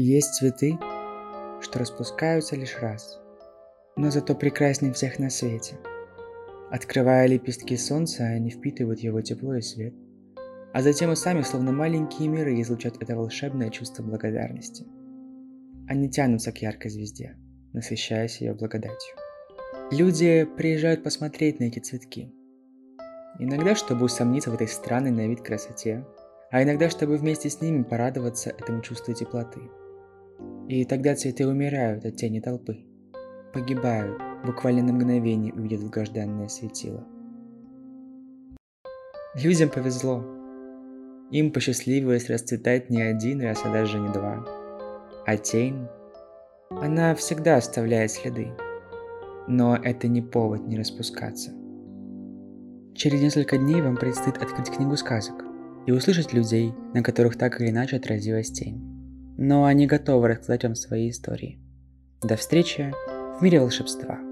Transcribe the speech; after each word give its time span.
Есть 0.00 0.34
цветы, 0.34 0.78
что 1.60 1.80
распускаются 1.80 2.54
лишь 2.54 2.78
раз, 2.80 3.18
но 3.96 4.12
зато 4.12 4.36
прекраснее 4.36 4.92
всех 4.92 5.18
на 5.18 5.28
свете. 5.28 5.76
Открывая 6.70 7.26
лепестки 7.26 7.76
солнца, 7.76 8.22
они 8.22 8.50
впитывают 8.50 9.00
его 9.00 9.20
тепло 9.22 9.56
и 9.56 9.60
свет, 9.60 9.94
а 10.72 10.82
затем 10.82 11.10
и 11.10 11.16
сами, 11.16 11.42
словно 11.42 11.72
маленькие 11.72 12.28
миры, 12.28 12.60
излучат 12.60 13.02
это 13.02 13.16
волшебное 13.16 13.70
чувство 13.70 14.04
благодарности. 14.04 14.86
Они 15.88 16.08
тянутся 16.08 16.52
к 16.52 16.58
яркой 16.58 16.92
звезде, 16.92 17.36
насыщаясь 17.72 18.40
ее 18.40 18.54
благодатью. 18.54 19.16
Люди 19.90 20.44
приезжают 20.56 21.02
посмотреть 21.02 21.58
на 21.58 21.64
эти 21.64 21.80
цветки. 21.80 22.32
Иногда, 23.40 23.74
чтобы 23.74 24.04
усомниться 24.04 24.52
в 24.52 24.54
этой 24.54 24.68
странной 24.68 25.10
на 25.10 25.26
вид 25.26 25.40
красоте, 25.40 26.06
а 26.52 26.62
иногда, 26.62 26.88
чтобы 26.88 27.16
вместе 27.16 27.50
с 27.50 27.60
ними 27.60 27.82
порадоваться 27.82 28.50
этому 28.50 28.80
чувству 28.80 29.12
теплоты– 29.12 29.58
и 30.68 30.84
тогда 30.84 31.14
цветы 31.14 31.46
умирают 31.48 32.04
от 32.04 32.16
тени 32.16 32.40
толпы, 32.40 32.84
погибают, 33.54 34.20
буквально 34.44 34.82
на 34.82 34.92
мгновение 34.92 35.52
увидят 35.54 35.80
долгожданное 35.80 36.48
светило. 36.48 37.06
Людям 39.34 39.70
повезло. 39.70 40.22
Им 41.30 41.52
посчастливилось 41.52 42.28
расцветать 42.28 42.90
не 42.90 43.00
один 43.00 43.40
раз, 43.40 43.62
а 43.64 43.72
даже 43.72 43.98
не 43.98 44.08
два. 44.08 44.44
А 45.26 45.36
тень, 45.38 45.86
она 46.70 47.14
всегда 47.14 47.56
оставляет 47.56 48.10
следы. 48.10 48.48
Но 49.46 49.76
это 49.76 50.06
не 50.06 50.20
повод 50.20 50.66
не 50.66 50.78
распускаться. 50.78 51.50
Через 52.94 53.22
несколько 53.22 53.56
дней 53.56 53.80
вам 53.80 53.96
предстоит 53.96 54.36
открыть 54.36 54.70
книгу 54.70 54.96
сказок 54.96 55.44
и 55.86 55.92
услышать 55.92 56.34
людей, 56.34 56.74
на 56.92 57.02
которых 57.02 57.38
так 57.38 57.58
или 57.60 57.70
иначе 57.70 57.96
отразилась 57.96 58.50
тень 58.50 58.87
но 59.38 59.64
они 59.64 59.86
готовы 59.86 60.28
рассказать 60.28 60.64
вам 60.64 60.74
свои 60.74 61.08
истории. 61.08 61.58
До 62.22 62.36
встречи 62.36 62.92
в 63.38 63.42
мире 63.42 63.60
волшебства! 63.60 64.27